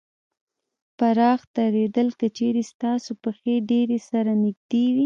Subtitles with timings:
[0.97, 4.99] پراخ درېدل: که چېرې ستاسې پښې ډېرې سره نږدې وي